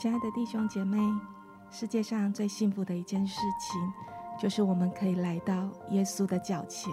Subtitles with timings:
[0.00, 0.96] 亲爱的弟兄姐妹，
[1.70, 3.78] 世界上最幸福的一件事情，
[4.38, 6.90] 就是我们可以来到耶稣的脚前。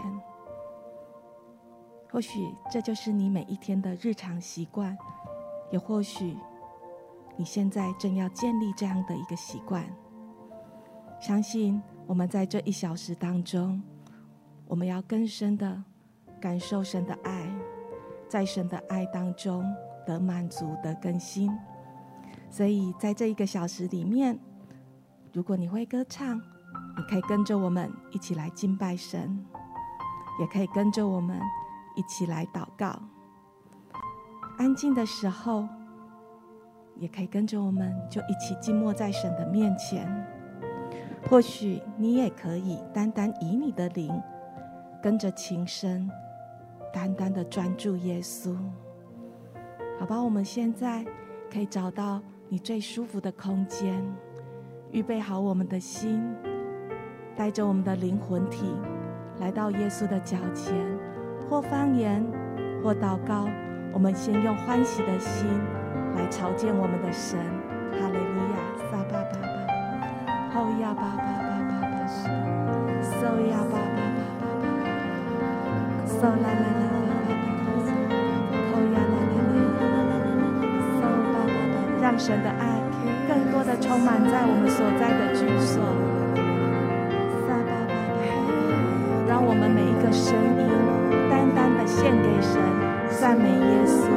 [2.12, 4.98] 或许这就是你每一天的日常习惯，
[5.72, 6.36] 也或许
[7.38, 9.86] 你现在正要建立这样的一个习惯。
[11.22, 13.82] 相信我们在这一小时当中，
[14.68, 15.82] 我们要更深的
[16.42, 17.50] 感受神的爱，
[18.28, 19.64] 在神的爱当中
[20.06, 21.50] 得满足、得更新。
[22.50, 24.40] 所以，在这一个小时里面，
[25.34, 26.42] 如果你会歌唱，
[26.96, 29.46] 你可以跟着我们一起来敬拜神，
[30.40, 31.40] 也可以跟着我们
[31.96, 33.00] 一起来祷告。
[34.58, 35.68] 安静的时候，
[36.96, 40.10] 也可以跟着我们，就一起静默在神的面前。
[41.30, 44.10] 或许你也可以单单以你的灵，
[45.04, 46.10] 跟着琴声，
[46.94, 48.58] 单单的专注耶稣。
[50.00, 51.06] 好吧，我们现在
[51.52, 52.22] 可以找到。
[52.50, 54.02] 你最舒服的空间，
[54.92, 56.24] 预备好我们的心，
[57.36, 58.74] 带着我们的灵魂体
[59.42, 60.74] 来到耶稣的脚前，
[61.50, 62.26] 或方言，
[62.82, 63.50] 或祷告。
[63.92, 65.46] 我们先用欢喜的心
[66.16, 67.38] 来朝见我们的神。
[67.92, 68.58] 哈利路亚，
[68.90, 74.56] 撒巴巴巴，后亚巴巴巴巴巴，收亚巴巴巴巴
[76.06, 76.87] 巴，收啦啦啦。
[82.18, 82.82] 神的爱
[83.28, 85.84] 更多的充满在我们所在的居所，
[89.28, 90.68] 让我们每一个声音
[91.30, 92.60] 单单的献给神，
[93.22, 94.10] 赞美耶稣。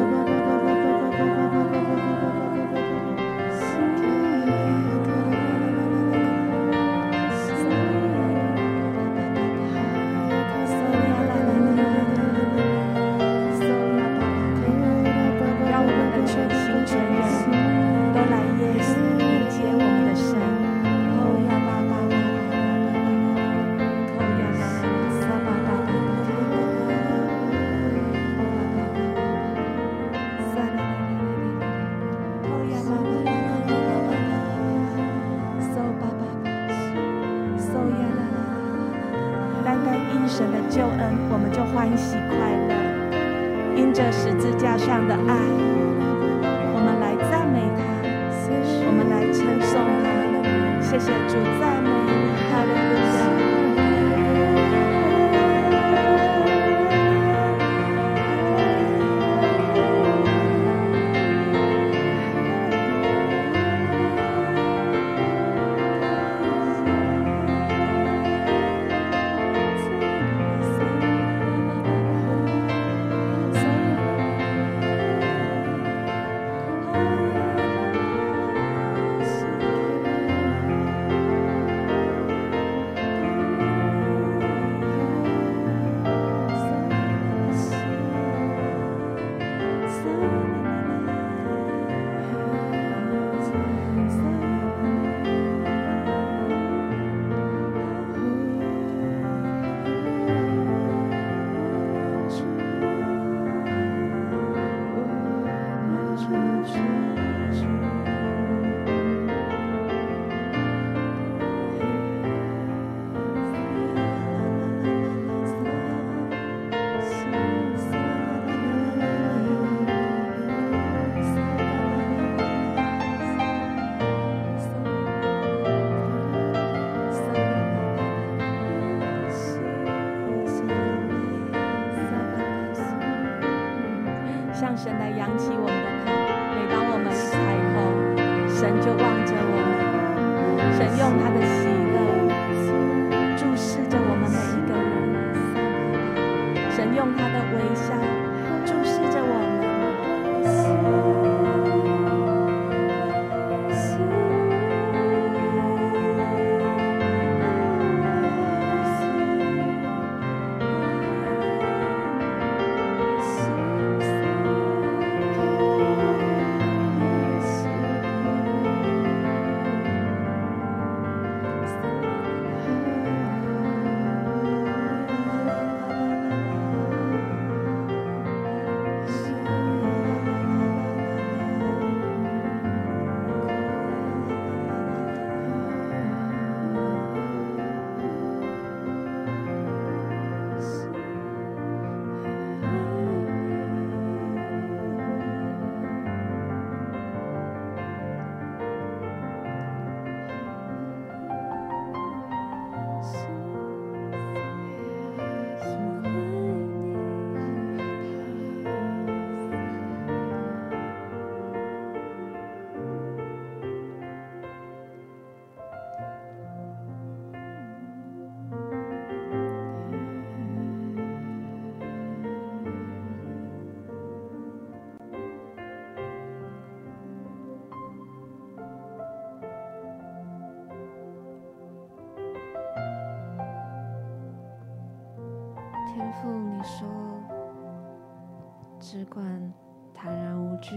[240.70, 240.76] 然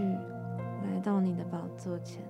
[0.82, 2.22] 来到你的宝座前。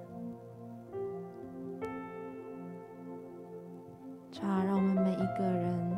[4.30, 5.96] 主啊，让我们每一个人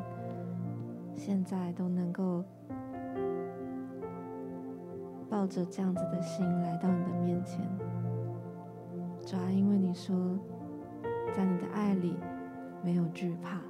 [1.17, 2.45] 现在都能够
[5.29, 7.61] 抱着这样子的心来到你的面前。
[9.27, 10.15] 主啊，因为你说，
[11.35, 12.17] 在你的爱里
[12.83, 13.61] 没有惧怕，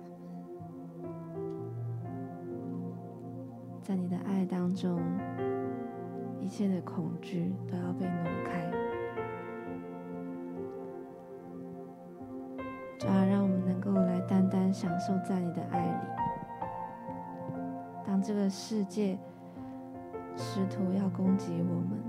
[3.83, 5.01] 在你的爱当中，
[6.47, 8.71] 一切的恐惧都要被挪开。
[12.97, 15.99] 主啊，让我们能够来单单享受在你的爱里。
[18.07, 19.19] 当这个世界
[20.37, 22.01] 试图要攻击我们，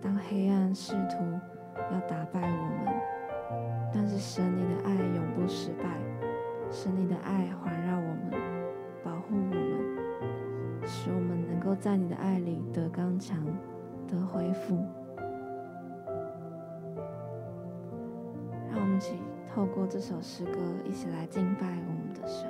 [0.00, 1.18] 当黑暗试图
[1.92, 2.94] 要打败我们，
[3.92, 5.84] 但是神，你的爱永不失败，
[6.70, 7.87] 神，你的爱环绕
[11.80, 13.36] 在你的爱里得刚强，
[14.08, 14.76] 得恢复。
[18.68, 19.14] 让我们一起
[19.48, 22.48] 透过这首诗歌，一起来敬拜我们的神。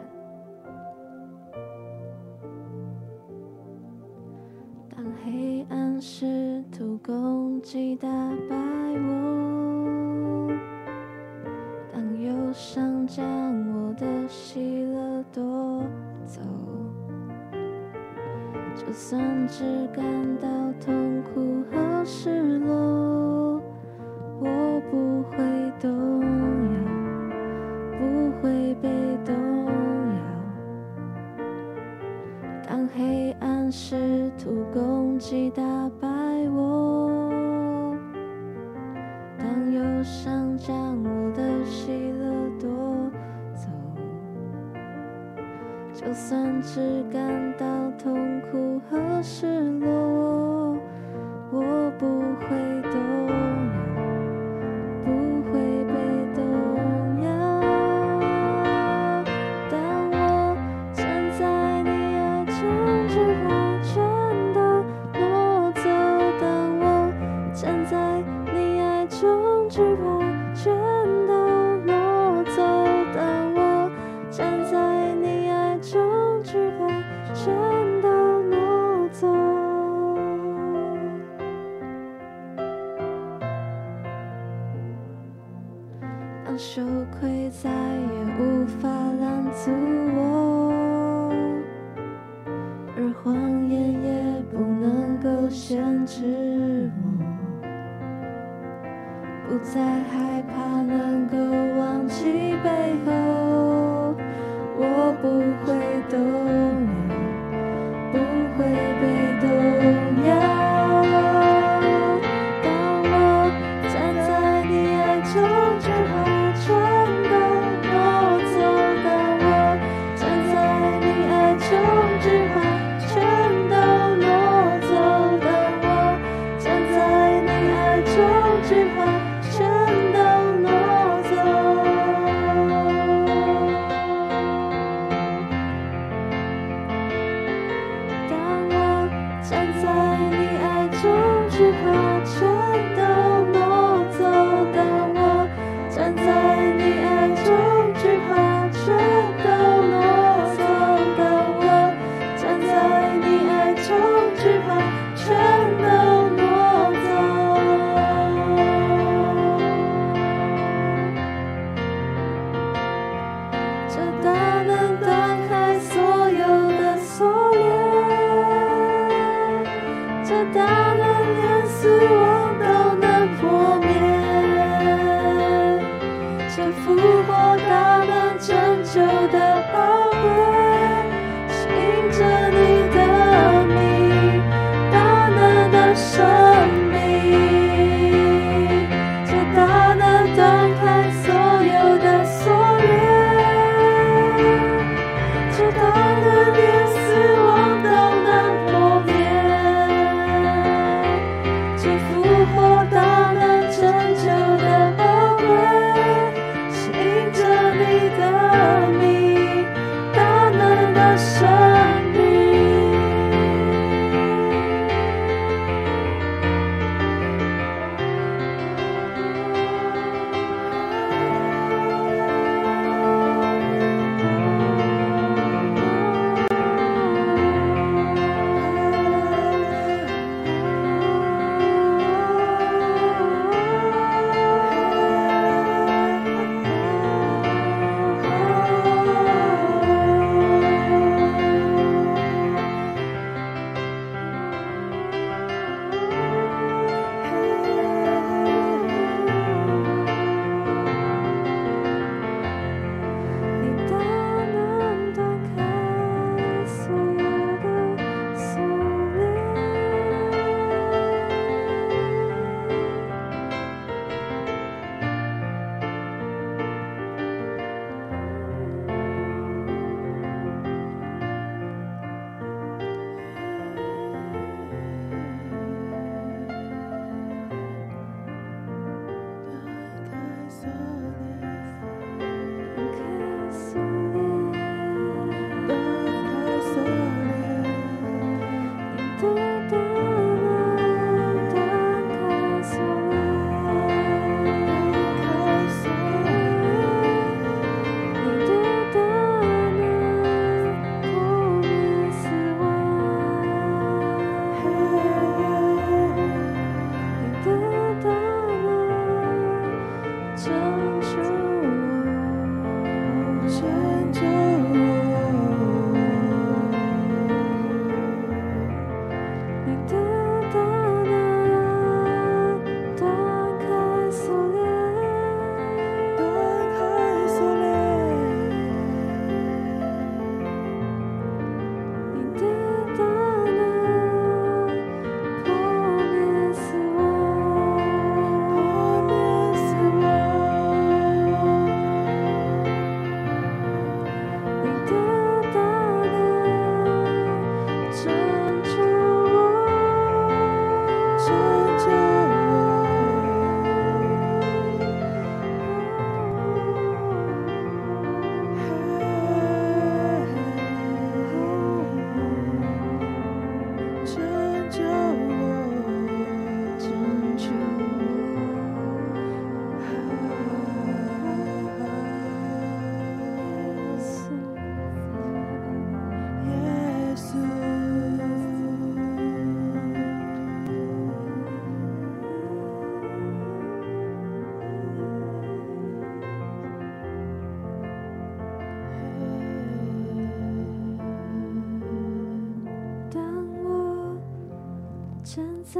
[395.30, 395.78] 站在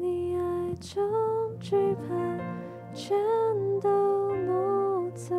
[0.00, 1.02] 你爱中，
[1.58, 2.14] 惧怕
[2.94, 3.18] 全
[3.80, 3.88] 都
[4.36, 5.34] 挪走，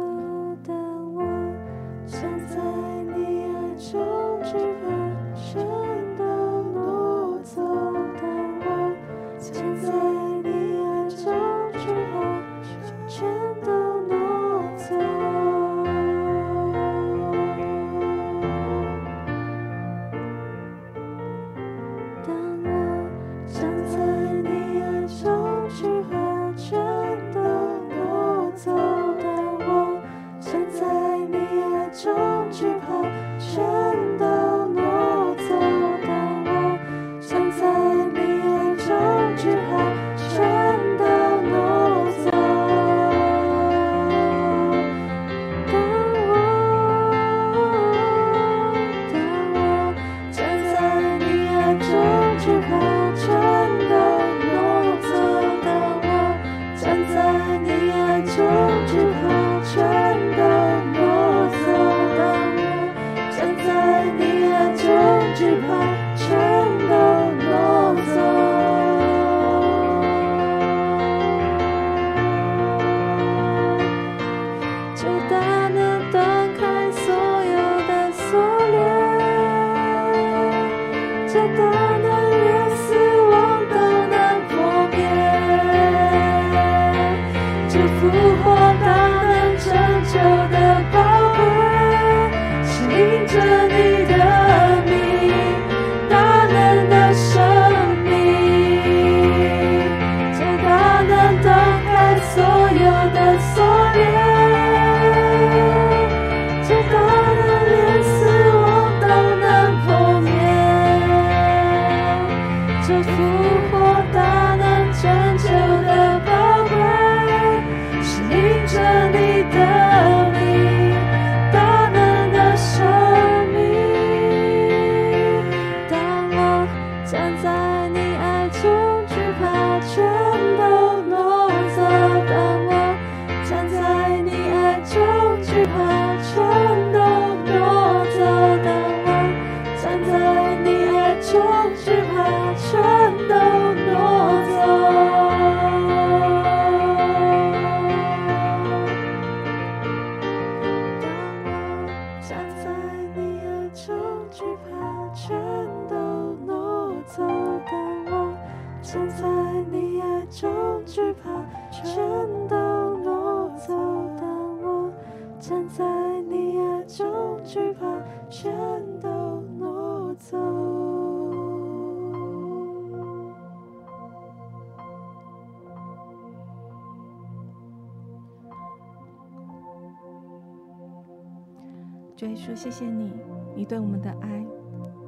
[182.43, 183.13] 稣，谢谢你，
[183.55, 184.45] 你对我们的爱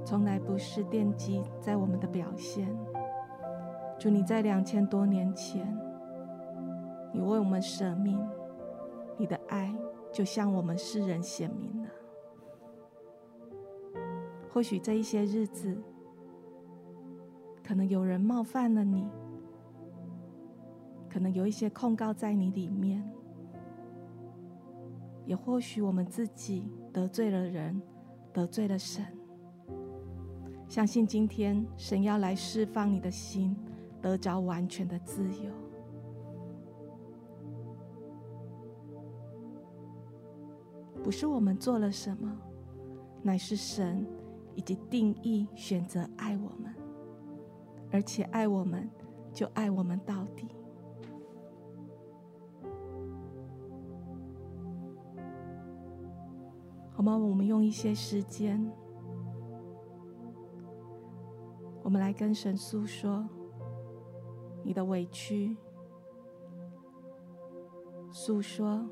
[0.06, 2.74] 从来不是奠基在我们的表现。
[4.00, 5.78] 主，你在两千多年前，
[7.12, 8.18] 你为我们舍命，
[9.18, 9.76] 你的爱
[10.14, 11.90] 就向我们世人显明了。
[14.50, 15.78] 或许这一些日子，
[17.62, 19.10] 可能有人冒犯了你，
[21.10, 23.04] 可能有一些控告在你里面。
[25.26, 27.82] 也或许我们自己得罪了人，
[28.32, 29.06] 得罪了神。
[30.68, 33.56] 相信今天神要来释放你的心，
[34.02, 35.52] 得着完全的自由。
[41.04, 42.36] 不是我们做了什么，
[43.22, 44.08] 乃是神
[44.56, 46.74] 已经定义选择爱我们，
[47.92, 48.90] 而且爱我们
[49.32, 50.48] 就爱我们到底。
[57.06, 57.18] 好吗？
[57.18, 58.60] 我们用一些时间，
[61.84, 63.24] 我们来跟神诉说
[64.64, 65.56] 你的委屈，
[68.12, 68.84] 诉说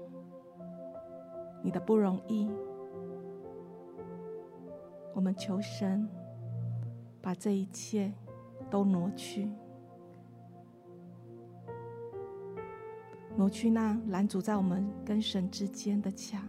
[1.63, 2.51] 你的不容易。
[5.15, 6.07] 我们求神
[7.19, 8.13] 把这一切
[8.69, 9.49] 都挪去，
[13.35, 16.47] 挪去那拦阻在我们跟神之间的墙。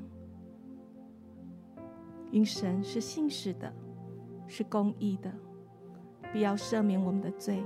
[2.34, 3.72] 因神是信实的，
[4.48, 5.32] 是公义的，
[6.32, 7.64] 必要赦免我们的罪，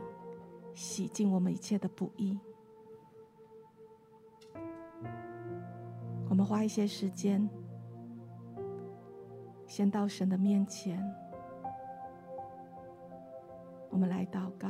[0.75, 2.39] 洗净我们一切的不义。
[6.29, 7.49] 我们花一些时间，
[9.67, 11.03] 先到神的面前，
[13.89, 14.69] 我们来祷告。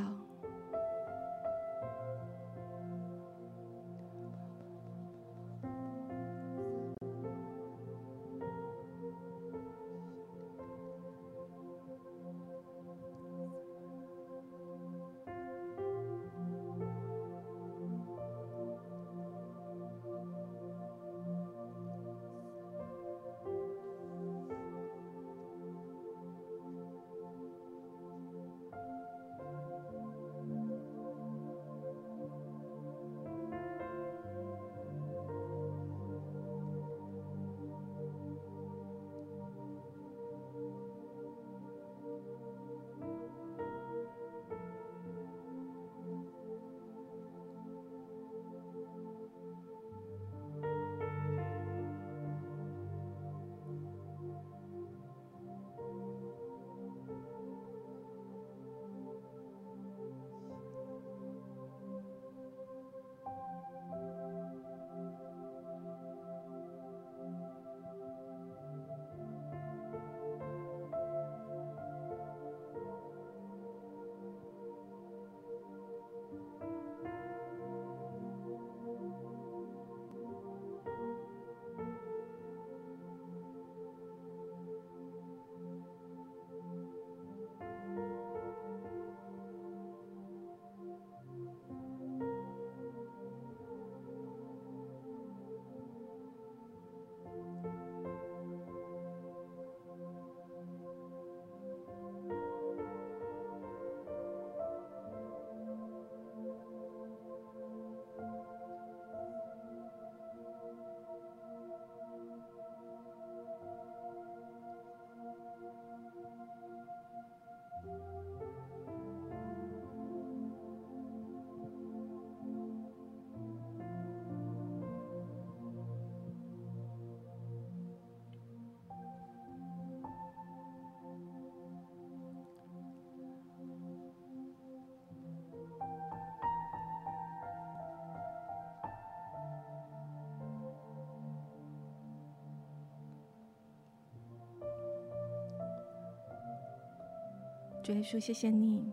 [147.88, 148.92] 主耶稣，谢谢你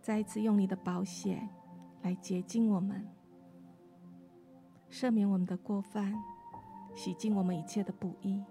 [0.00, 1.46] 再一次用你的宝血
[2.00, 3.06] 来洁净我们，
[4.90, 6.14] 赦免我们的过犯，
[6.94, 8.42] 洗净我们一切的不义。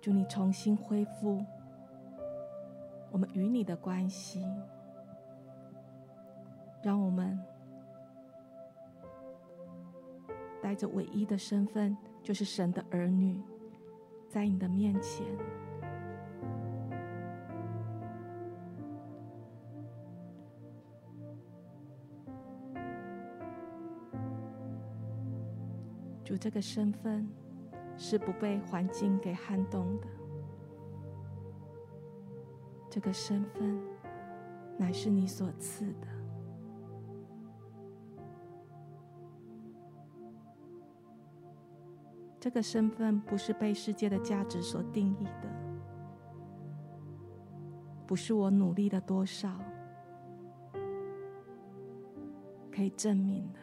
[0.00, 1.40] 祝你重新恢复
[3.12, 4.44] 我们与你的关系，
[6.82, 7.40] 让我们
[10.60, 13.40] 带着唯一的身份，就是神的儿女，
[14.28, 15.24] 在你的面前。
[26.36, 27.28] 这个身份
[27.96, 30.06] 是不被环境给撼动的。
[32.88, 33.80] 这个身份
[34.78, 36.08] 乃是你所赐的。
[42.38, 45.48] 这个身份不是被世界的价值所定义的，
[48.06, 49.60] 不是我努力了多少
[52.70, 53.58] 可以证明的。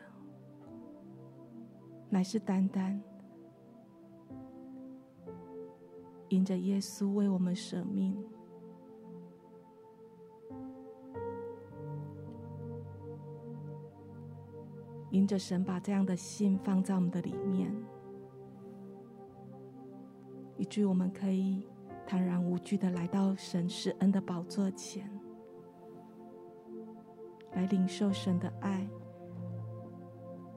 [2.13, 3.01] 乃是单单
[6.29, 8.15] 因着耶稣为我们舍命，
[15.09, 17.75] 迎着神把这样的信放在我们的里面，
[20.57, 21.67] 以至于我们可以
[22.05, 25.09] 坦然无惧的来到神施恩的宝座前，
[27.53, 28.87] 来领受神的爱。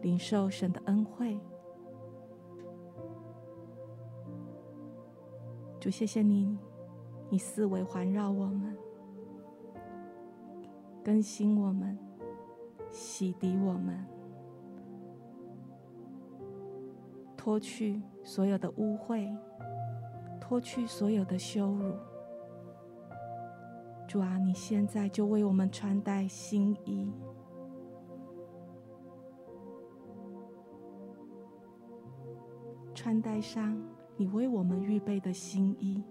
[0.03, 1.39] 领受神的恩惠，
[5.81, 6.57] 主，谢谢你，
[7.29, 8.77] 你四维环绕我们，
[11.05, 11.99] 更新我们，
[12.91, 14.05] 洗涤我们，
[17.37, 19.37] 脱去所有的污秽，
[20.41, 21.95] 脱去所有的羞辱。
[24.07, 27.13] 主啊，你现在就为我们穿戴新衣。
[33.07, 33.81] 穿戴上
[34.17, 36.03] 你为我们预备的新衣。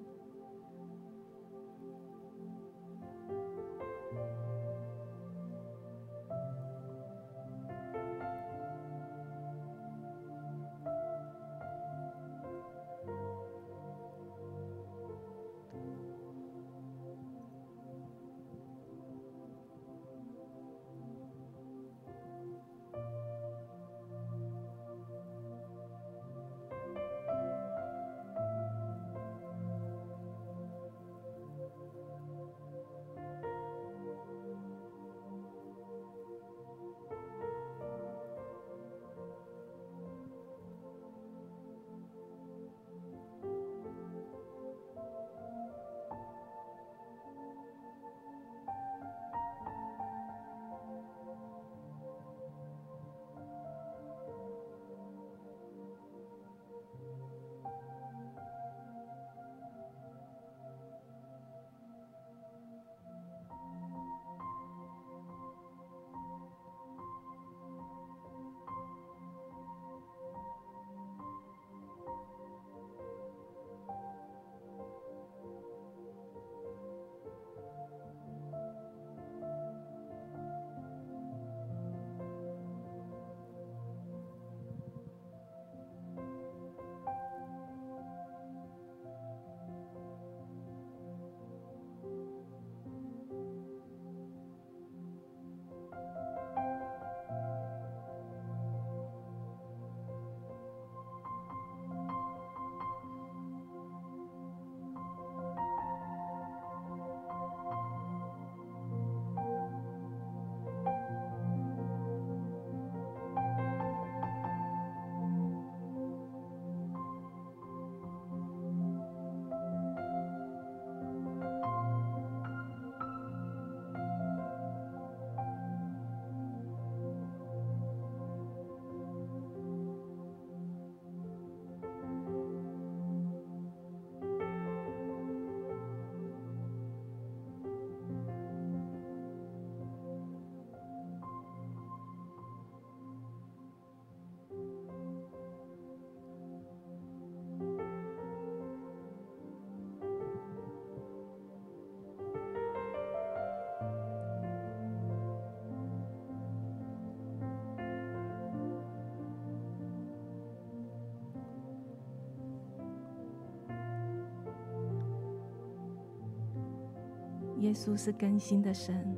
[167.66, 169.18] 耶稣是更新的神，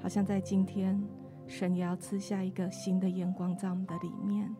[0.00, 0.98] 好像在今天，
[1.46, 4.50] 神也要赐下一个新的眼光在我们的里面。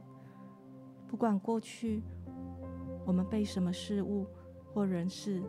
[1.08, 2.02] 不管过去
[3.06, 4.26] 我们被什么事物
[4.72, 5.42] 或人事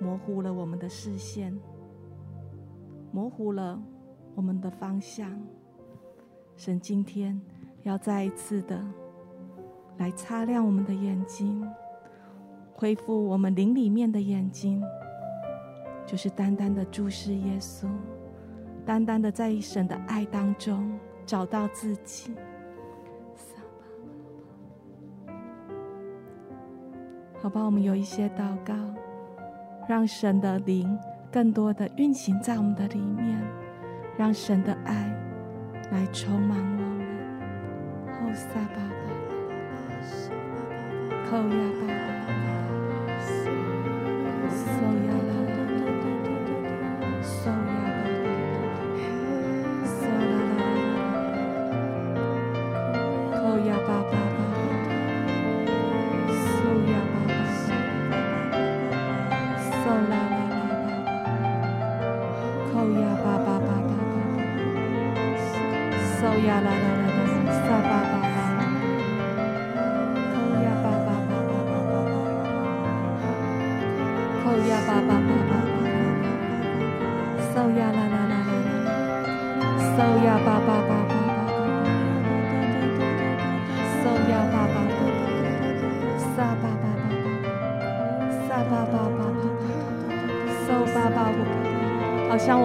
[0.00, 1.54] 模糊了我们的视线，
[3.12, 3.78] 模糊了
[4.34, 5.30] 我们的方向，
[6.56, 7.38] 神今天
[7.82, 8.82] 要再一次的
[9.98, 11.70] 来擦亮我们的眼睛，
[12.72, 14.82] 恢复我们灵里面的眼睛。
[16.06, 17.86] 就是单单的注视耶稣，
[18.84, 22.34] 单单的在神的爱当中找到自己。
[27.40, 28.74] 好吧，我们有一些祷告，
[29.86, 30.98] 让神的灵
[31.30, 33.38] 更多的运行在我们的里面，
[34.16, 35.14] 让神的爱
[35.92, 37.04] 来充满我们。
[38.14, 39.10] 后撒巴巴，
[41.28, 41.86] 扣亚巴
[42.26, 42.32] 巴，
[44.48, 44.64] 收
[45.04, 45.12] 亚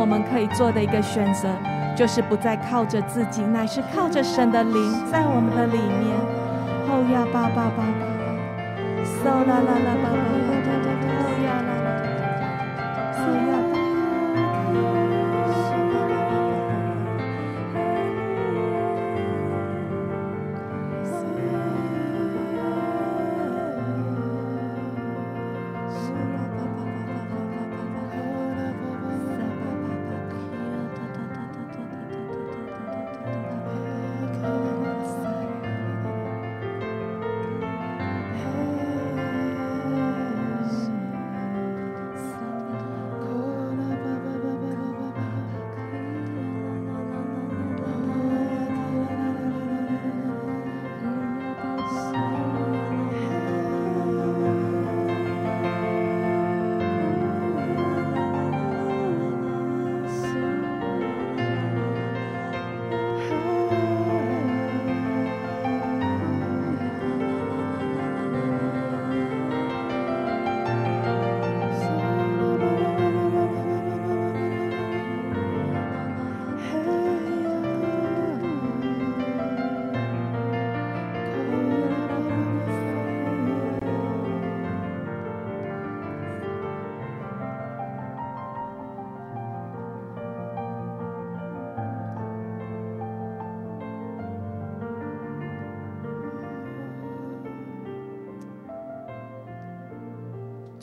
[0.10, 0.24] 我们。
[0.32, 1.48] 可以做的一个选择，
[1.96, 6.18] 就是不再靠着自己，乃是靠着神的灵在我们的里面。
[6.88, 7.84] 哦呀，爸爸，爸爸，
[9.24, 10.49] 嗖啦啦啦，爸爸。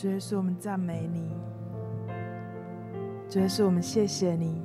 [0.07, 1.33] 主耶稣，我们赞美你；
[3.29, 4.63] 主耶稣，我们谢谢你。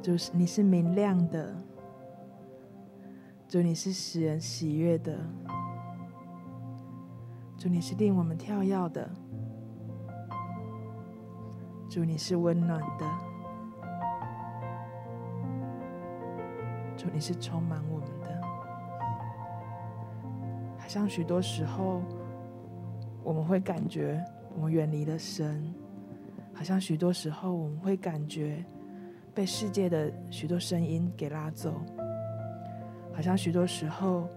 [0.00, 1.52] 主你是明亮的，
[3.48, 5.18] 主你是使人喜悦的，
[7.58, 9.10] 主你是令我们跳跃的，
[11.90, 13.04] 主你是温暖的，
[16.96, 18.40] 主你是充满我们的，
[20.78, 22.00] 好像许多时候。
[23.26, 25.74] 我们会感觉我们远离了神，
[26.54, 28.64] 好像许多时候我们会感觉
[29.34, 31.74] 被世界的许多声音给拉走，
[33.12, 34.28] 好像许多时候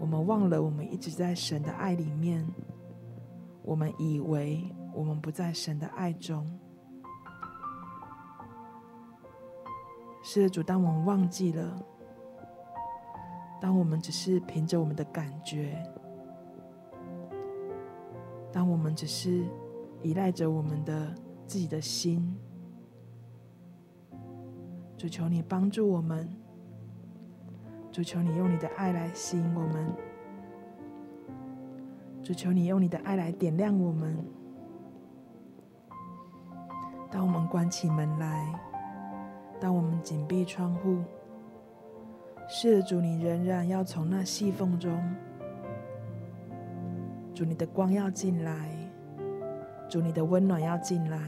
[0.00, 2.44] 我们忘了我们一直在神的爱里面，
[3.62, 6.44] 我们以为我们不在神的爱中。
[10.24, 11.80] 是，主，当我们忘记了，
[13.60, 15.80] 当我们只是凭着我们的感觉。
[18.56, 19.44] 当我们只是
[20.00, 21.14] 依赖着我们的
[21.46, 22.34] 自己的心，
[24.96, 26.26] 主求你帮助我们，
[27.92, 29.92] 主求你用你的爱来吸引我们，
[32.22, 34.16] 主求你用你的爱来点亮我们。
[37.10, 38.58] 当我们关起门来，
[39.60, 41.04] 当我们紧闭窗户，
[42.48, 44.98] 是，主，你仍然要从那细缝中。
[47.36, 48.70] 主，你的光要进来，
[49.90, 51.18] 主，你的温暖要进来。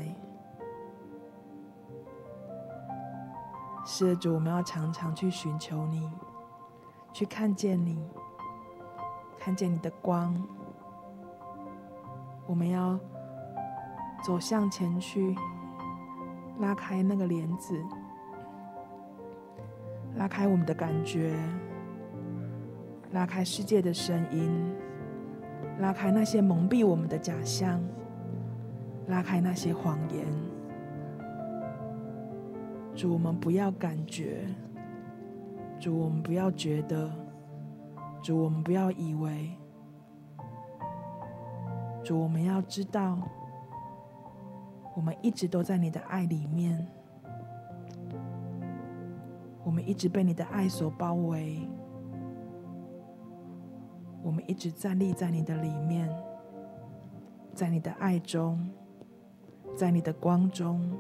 [3.84, 6.10] 是主，我们要常常去寻求你，
[7.12, 8.08] 去看见你，
[9.38, 10.34] 看见你的光。
[12.46, 12.98] 我们要
[14.24, 15.36] 走向前去，
[16.58, 17.78] 拉开那个帘子，
[20.16, 21.38] 拉开我们的感觉，
[23.10, 24.74] 拉开世界的声音，
[25.80, 27.80] 拉开那些蒙蔽我们的假象，
[29.06, 30.26] 拉开那些谎言。
[32.94, 34.44] 主，我们不要感觉；
[35.78, 37.08] 主，我们不要觉得；
[38.20, 39.30] 主，我们不要以为；
[42.02, 43.16] 主，我们要知道，
[44.96, 46.84] 我们一直都在你的爱里面，
[49.62, 51.60] 我们一直被你的爱所包围，
[54.22, 56.08] 我们一直站立在你的里面，
[57.54, 58.70] 在你的爱中，
[59.76, 60.96] 在你的光中。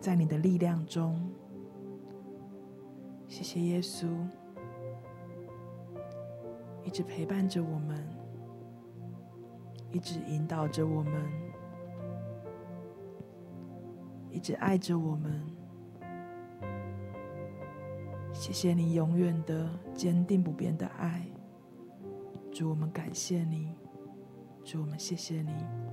[0.00, 1.16] 在你的力量中，
[3.28, 4.08] 谢谢耶稣，
[6.82, 8.04] 一直陪伴着我们，
[9.92, 11.14] 一直引导着我们，
[14.28, 15.40] 一直爱着我们。
[18.32, 21.24] 谢谢你永远的坚定不变的爱，
[22.52, 23.74] 主，我们感谢你，
[24.62, 25.91] 主，我们谢谢你。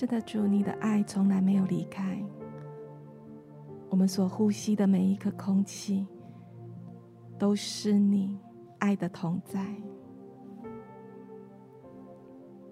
[0.00, 2.16] 是的，主，你的爱从来没有离开。
[3.90, 6.06] 我们所呼吸的每一颗空气，
[7.36, 8.38] 都是你
[8.78, 9.60] 爱的同在。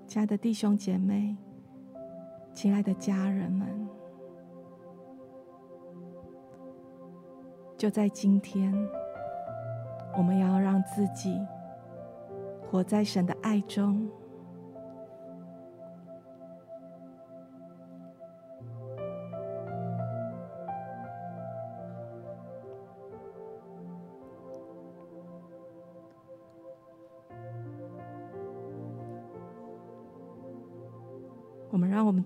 [0.07, 1.37] 亲爱的弟兄姐妹，
[2.55, 3.89] 亲爱的家人们，
[7.77, 8.73] 就在今天，
[10.17, 11.45] 我们要让自己
[12.71, 14.09] 活在神的爱中。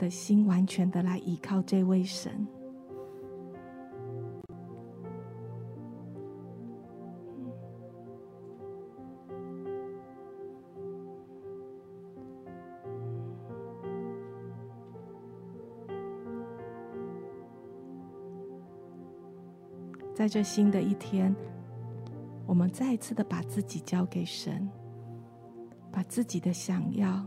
[0.01, 2.47] 的心完全的来依靠这位神。
[20.15, 21.35] 在这新的一天，
[22.47, 24.67] 我们再一次的把自己交给神，
[25.93, 27.23] 把自己的想要。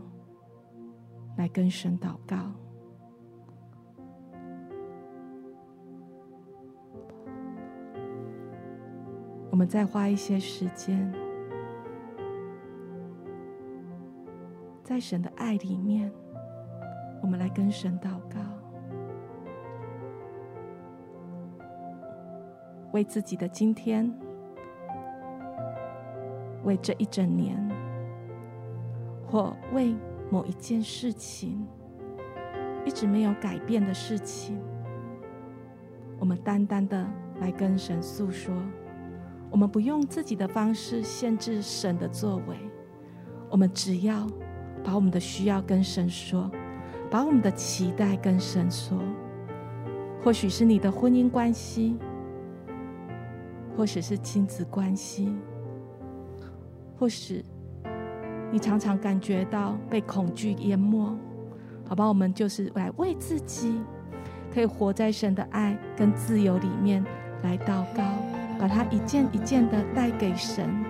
[1.36, 2.52] 来跟神祷告。
[9.54, 11.14] 我们再花一些时间，
[14.82, 16.10] 在神的爱里面，
[17.22, 18.40] 我们来跟神祷告，
[22.90, 24.12] 为自己的今天，
[26.64, 27.56] 为这一整年，
[29.24, 29.94] 或为。
[30.32, 31.64] 某一件事情
[32.84, 34.58] 一直没有改变的事情，
[36.18, 37.06] 我们单单的
[37.38, 38.52] 来跟神诉说。
[39.54, 42.56] 我们不用自己的方式限制神的作为，
[43.48, 44.26] 我们只要
[44.82, 46.50] 把我们的需要跟神说，
[47.08, 48.98] 把我们的期待跟神说。
[50.24, 51.96] 或许是你的婚姻关系，
[53.76, 55.32] 或许是亲子关系，
[56.98, 57.44] 或许。
[58.50, 61.16] 你常常感觉到被恐惧淹没，
[61.88, 62.04] 好吧？
[62.08, 63.80] 我们就是来为自己
[64.52, 67.04] 可以活在神的爱跟自由里面
[67.44, 68.02] 来祷告，
[68.58, 70.83] 把它一件一件的带给神。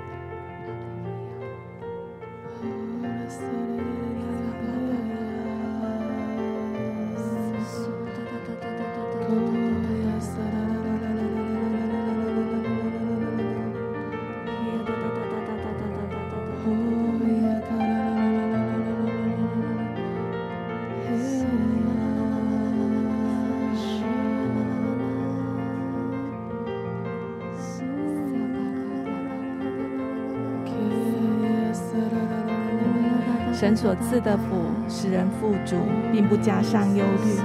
[33.77, 35.77] 所赐的福，使人富足，
[36.13, 37.41] 并不加上忧虑。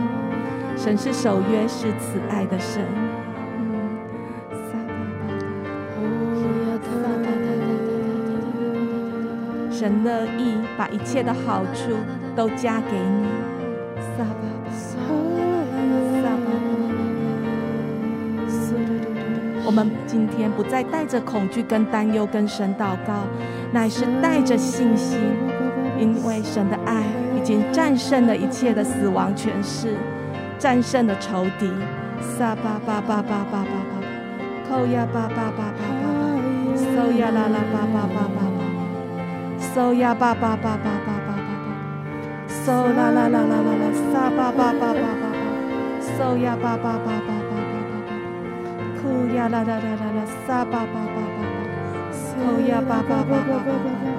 [0.77, 2.83] 神是守约、是慈爱的神。
[9.71, 11.93] 神乐意把一切的好处
[12.35, 13.27] 都加给你。
[19.65, 23.23] 我们今天不再带着恐惧跟担忧跟神祷告，
[23.71, 25.19] 乃是带着信心。
[25.99, 27.03] 因为神的爱
[27.35, 29.97] 已经战胜了一切的死亡权势，
[30.57, 31.69] 战胜了仇敌。
[32.37, 33.93] 撒巴巴巴巴巴巴巴，
[34.67, 35.83] 扣呀巴巴巴巴巴。
[36.01, 41.29] 巴，收呀啦啦巴巴巴巴巴，收呀巴巴巴巴巴巴巴。
[41.29, 45.25] 巴，收啦啦啦啦啦啦，撒巴巴巴巴巴巴，
[46.17, 48.03] 收呀巴巴巴巴巴巴巴。
[48.05, 48.09] 巴，
[49.01, 51.39] 扣呀啦啦啦啦啦，撒巴巴巴巴巴，
[52.35, 54.18] 扣呀巴巴巴巴巴巴。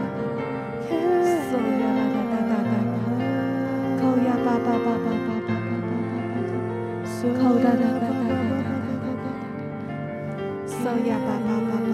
[4.50, 4.56] So
[11.06, 11.89] yeah, ba ba ba.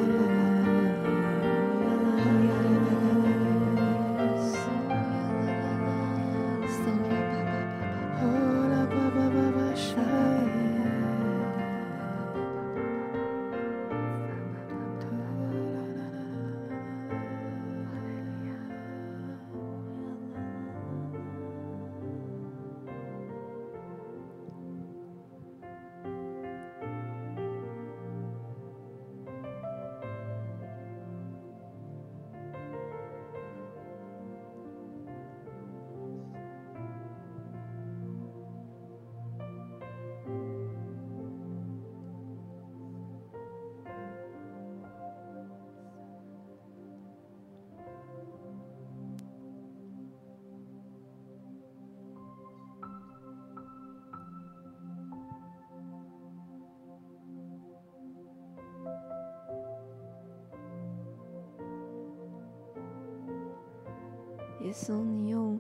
[64.78, 65.58] 稣，你用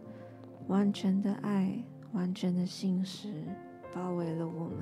[0.68, 3.32] 完全的爱、完全的信实
[3.94, 4.76] 包围了我们，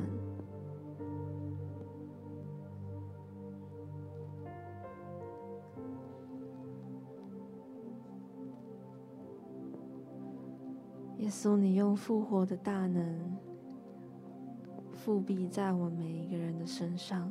[11.18, 13.38] 耶稣，你用复活的大能
[14.92, 17.30] 复辟在我们每一个人的身上。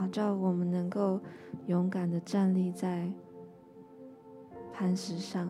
[0.00, 1.20] 好叫我们能够
[1.66, 3.12] 勇敢的站立在
[4.72, 5.46] 磐石上，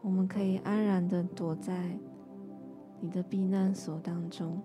[0.00, 1.96] 我们可以安然的躲在
[2.98, 4.60] 你的避难所当中。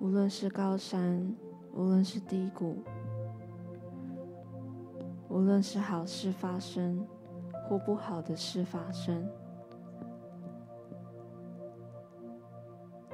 [0.00, 1.34] 无论是高山，
[1.72, 2.76] 无论是低谷，
[5.30, 7.06] 无论是好事发生
[7.66, 9.26] 或不好的事发生。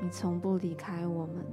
[0.09, 1.45] 从不离开我们，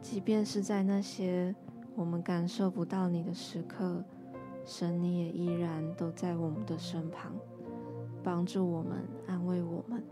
[0.00, 1.54] 即便是在那些
[1.94, 4.02] 我们感受不到你的时刻，
[4.64, 7.32] 神，你也依然都在我们的身旁，
[8.22, 10.02] 帮助我们，安慰我们。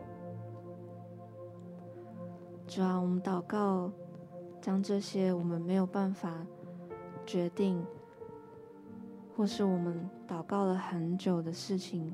[2.67, 3.91] 主啊，我们祷告，
[4.61, 6.45] 将这些我们没有办法
[7.25, 7.85] 决定，
[9.37, 12.13] 或是我们祷告了很久的事情。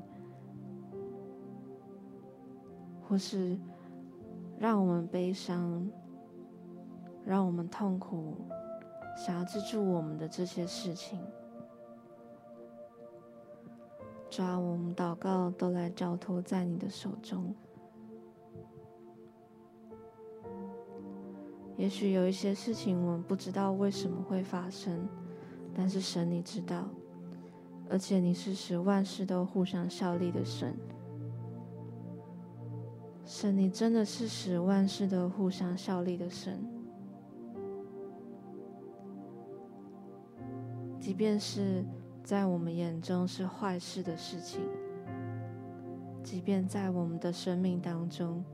[3.07, 3.57] 或是
[4.57, 5.87] 让我们悲伤、
[7.25, 8.35] 让我们痛苦、
[9.15, 11.19] 想要资助我们的这些事情，
[14.29, 17.53] 抓，我们祷告都来交托在你的手中。
[21.75, 25.07] 也许有一些事情我们不知道为什么会发生，
[25.73, 26.87] 但是神你知道，
[27.89, 30.77] 而且你是使万事都互相效力的神。
[33.35, 36.63] 神，你真的是使万事都互相效力的神。
[40.99, 41.83] 即便是
[42.23, 44.61] 在我们眼中是坏事的事情，
[46.23, 48.45] 即便在我们的生命当中，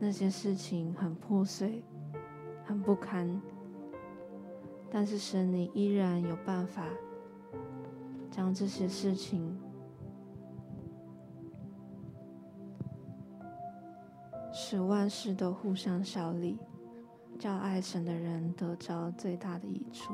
[0.00, 1.84] 那些事情很破碎、
[2.64, 3.40] 很不堪，
[4.90, 6.88] 但是神，你依然有办法
[8.32, 9.56] 将这些事情
[14.68, 16.58] 使万事都互相效力，
[17.38, 20.12] 叫爱神的人得着最大的益处。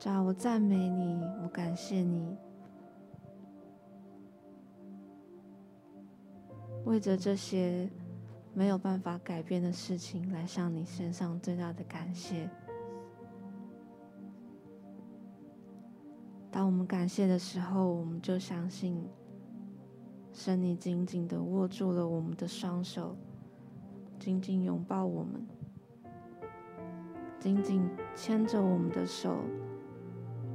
[0.00, 2.36] 主啊，我赞美你，我感谢你，
[6.84, 7.88] 为着这些
[8.52, 12.50] 没有办法改变的事情，来向你献上最大的感谢。
[16.50, 19.08] 当我们感谢的时候，我们就相信，
[20.38, 23.16] 神你紧紧的握住了我们的双手，
[24.20, 25.44] 紧紧拥抱我们，
[27.40, 29.36] 紧紧牵着我们的手。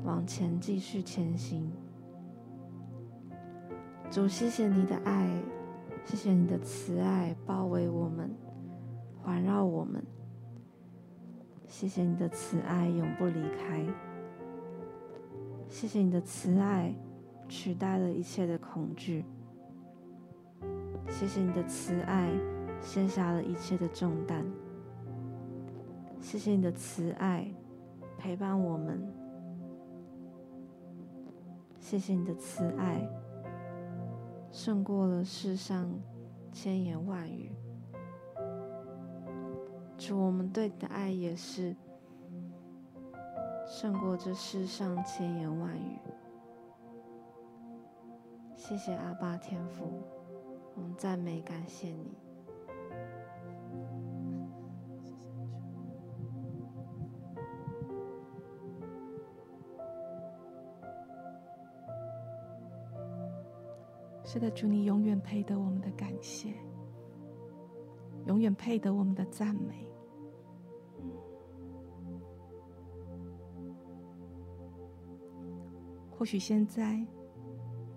[0.05, 1.69] 往前继续前行，
[4.09, 5.29] 主，谢谢你的爱，
[6.05, 8.33] 谢谢你的慈爱包围我们，
[9.21, 10.01] 环绕我们。
[11.67, 13.85] 谢谢你的慈爱永不离开，
[15.67, 16.95] 谢谢你的慈爱
[17.49, 19.25] 取代了一切的恐惧，
[21.09, 22.29] 谢谢你的慈爱
[22.81, 24.43] 卸下了一切的重担，
[26.19, 27.53] 谢谢你的慈爱
[28.17, 29.01] 陪伴我们。
[31.79, 33.07] 谢谢你的慈爱，
[34.51, 35.89] 胜过了世上
[36.51, 37.51] 千言万语。
[39.97, 41.75] 主，我们对你的爱也是
[43.67, 45.99] 胜过这世上千言万语。
[48.55, 50.01] 谢谢阿爸天父，
[50.75, 52.17] 我们赞美感谢你。
[64.25, 66.53] 是的，主，你永远配得我们的感谢，
[68.25, 69.87] 永远配得我们的赞美。
[76.09, 77.05] 或许现在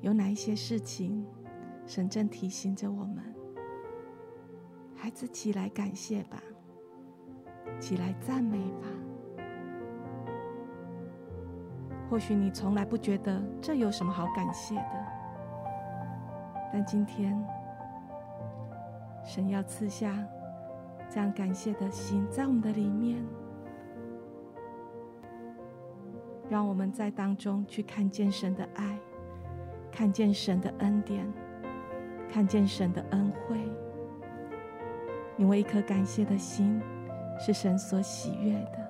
[0.02, 1.24] 有哪一些事情，
[1.86, 3.22] 神正提醒着我们：
[4.96, 6.42] 孩子，起来感谢吧，
[7.78, 8.88] 起来赞美吧。
[12.10, 15.06] 或许你从来不觉得这有什么好感谢的。
[16.72, 17.40] 但今天，
[19.24, 20.16] 神要赐下
[21.08, 23.24] 这样感谢的心在我们的里面，
[26.48, 28.98] 让我们在当中去看见神的爱，
[29.90, 31.32] 看见神的恩典，
[32.32, 33.56] 看见神的恩惠。
[35.36, 36.80] 因为一颗感谢的心
[37.38, 38.85] 是神所喜悦的。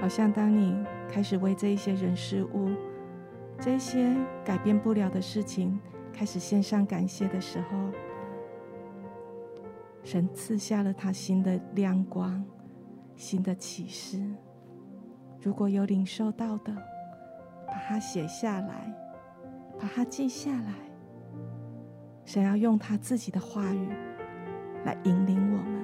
[0.00, 0.74] 好像当你
[1.08, 2.70] 开始为这一些人事物、
[3.60, 5.78] 这些改变不了的事情
[6.12, 7.78] 开始献上感谢的时候，
[10.02, 12.42] 神赐下了他新的亮光、
[13.14, 14.18] 新的启示。
[15.42, 16.74] 如果有领受到的，
[17.66, 18.92] 把它写下来，
[19.78, 20.72] 把它记下来。
[22.24, 23.88] 想要用他自己的话语
[24.84, 25.79] 来引领我们。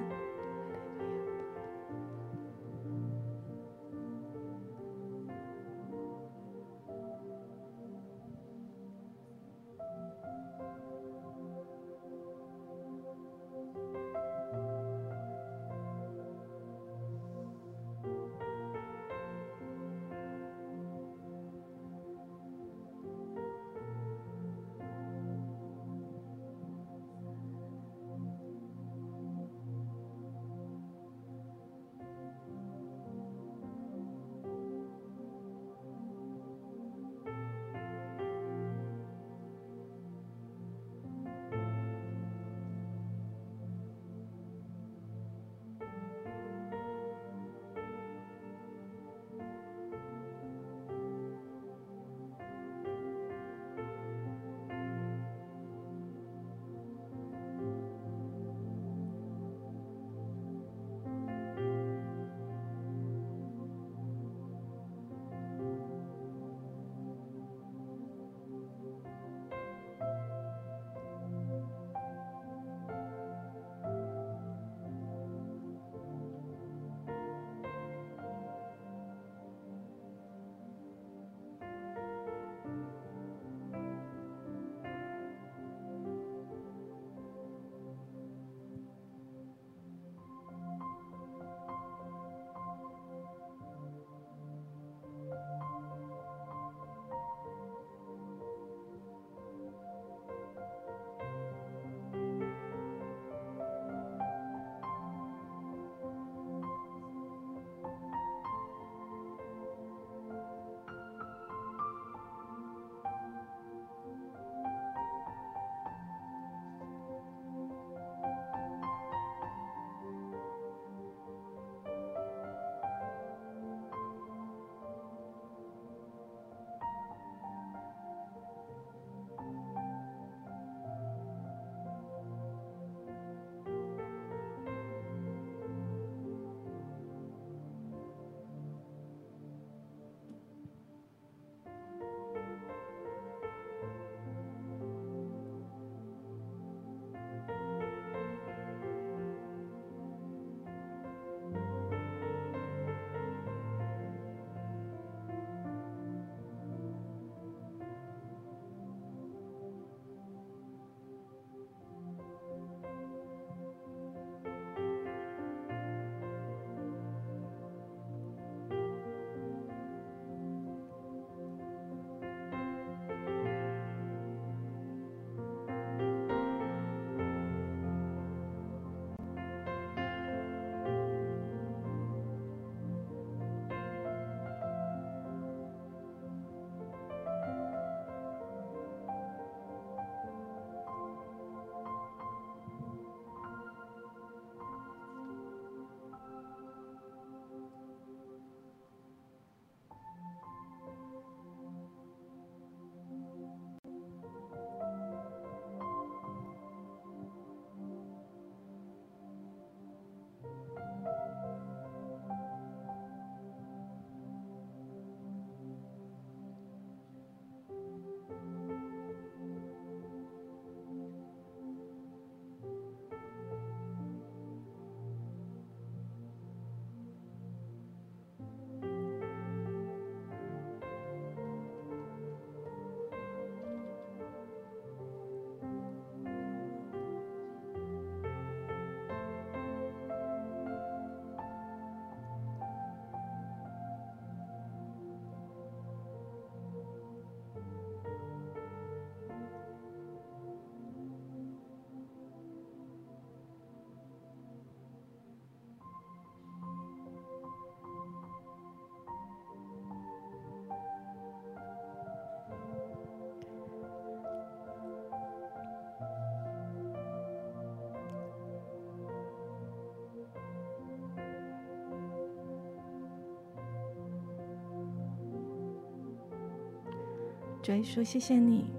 [277.67, 278.73] 主耶稣，谢谢你，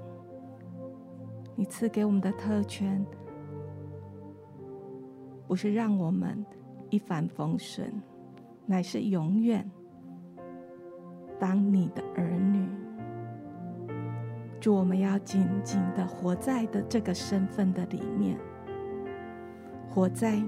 [1.55, 3.05] 你赐给我们的特权，
[5.47, 6.43] 不是让我们
[6.89, 7.93] 一帆风顺，
[8.65, 9.71] 乃是永远
[11.39, 12.67] 当你的儿女。
[14.59, 18.39] 主，我们要紧紧的活在的这个身份的里面，
[19.91, 20.43] 活在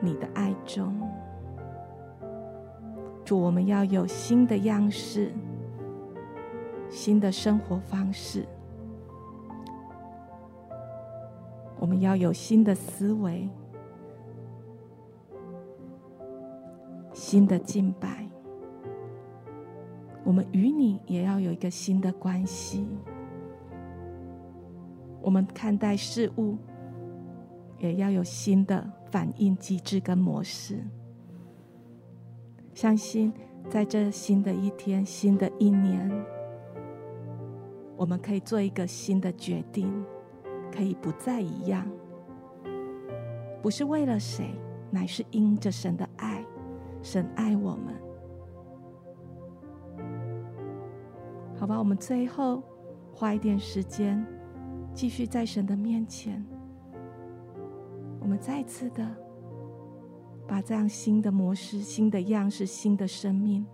[0.00, 0.96] 你的爱中。
[3.24, 5.32] 主，我们要有新的样式，
[6.94, 8.46] 新的生活方式。
[11.76, 13.48] 我们要有新的思维，
[17.12, 18.24] 新的敬拜。
[20.22, 22.86] 我们与你也要有一个新的关系。
[25.20, 26.56] 我们看待事物，
[27.80, 30.78] 也要有新的反应机制跟模式。
[32.72, 33.32] 相信
[33.68, 36.08] 在这新的一天、新的一年，
[37.96, 39.92] 我们可以做一个新的决定，
[40.72, 41.86] 可以不再一样。
[43.62, 44.54] 不是为了谁，
[44.90, 46.44] 乃是因着神的爱，
[47.02, 47.94] 神爱我们。
[51.56, 52.62] 好吧，我们最后
[53.14, 54.26] 花一点时间，
[54.92, 56.44] 继续在神的面前，
[58.20, 59.06] 我们再次的。
[60.46, 63.64] 把这样新的模式、新的样式、新的生命，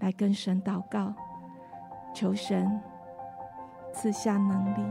[0.00, 1.14] 来跟神祷告，
[2.12, 2.68] 求神
[3.94, 4.84] 赐下能力，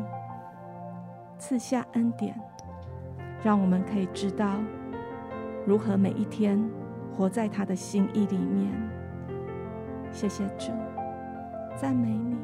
[1.38, 2.34] 赐下恩典，
[3.44, 4.56] 让我们可以知道
[5.68, 6.60] 如何每一天
[7.16, 8.74] 活在他的心意里面。
[10.12, 10.72] 谢谢主，
[11.76, 12.36] 赞美你，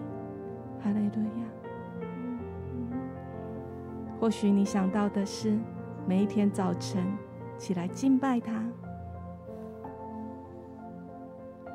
[0.84, 1.46] 哈利路亚。
[4.20, 5.58] 或许你想到的是
[6.06, 7.04] 每一天早晨。
[7.60, 8.64] 起来敬拜他。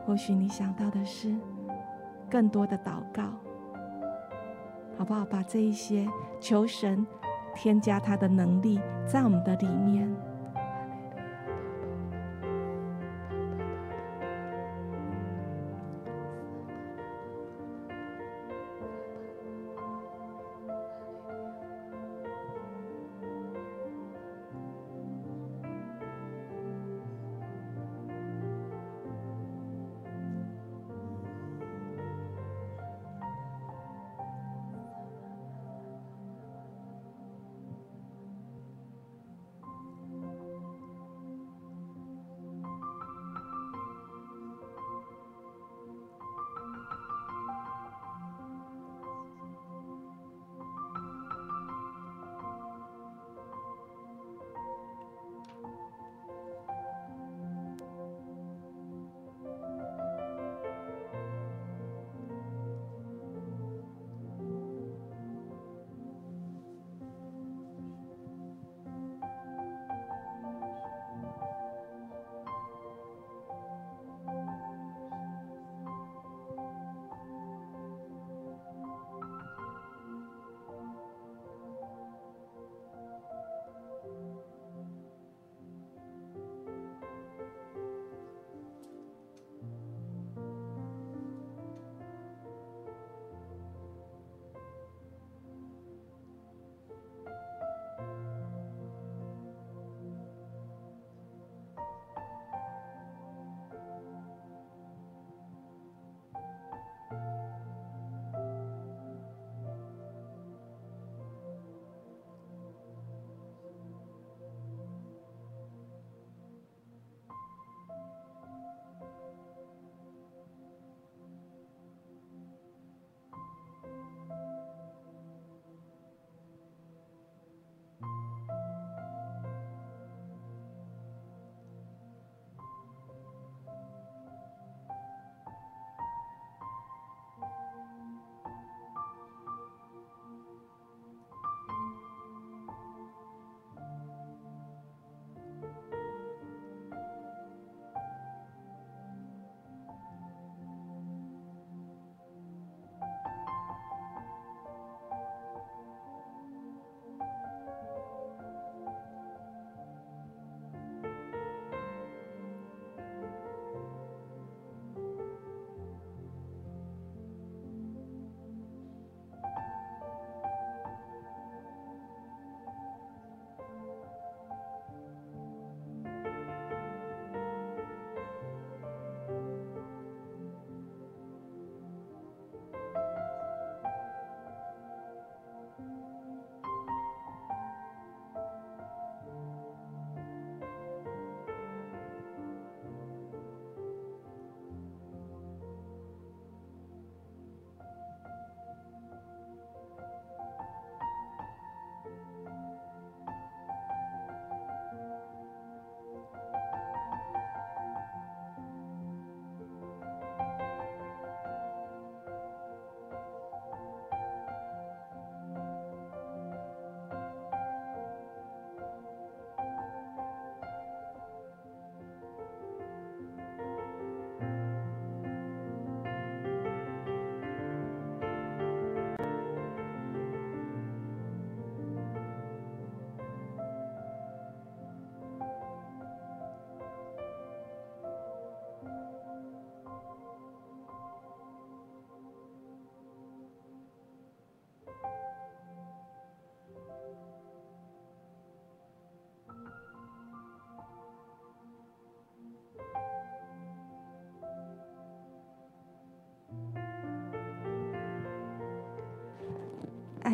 [0.06, 1.36] 或许你想到的是
[2.30, 3.24] 更多的祷告，
[4.96, 5.24] 好不好？
[5.24, 6.06] 把这一些
[6.40, 7.06] 求神
[7.54, 10.33] 添加他的能力在我们的里面。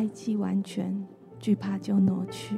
[0.01, 2.57] 爱既完全，惧怕就挪去。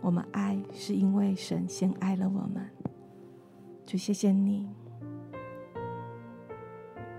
[0.00, 2.66] 我们爱是因为神先爱了我们。
[3.84, 4.66] 主，谢谢你，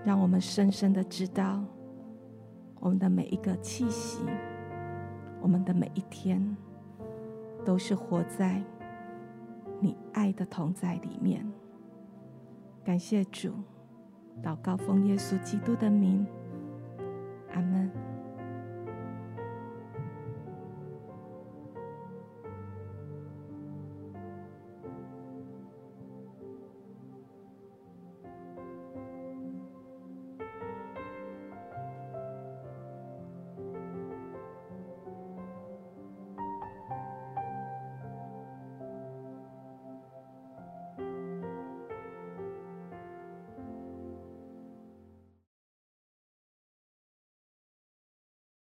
[0.04, 1.62] 让我们深深的知道，
[2.80, 4.24] 我们的每一个气息，
[5.40, 6.56] 我们的每一天，
[7.64, 8.60] 都是活在
[9.80, 11.48] 你爱的同在里面。
[12.82, 13.52] 感谢主，
[14.42, 16.26] 祷告奉耶稣基督的名，